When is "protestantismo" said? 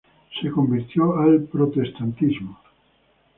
1.43-2.57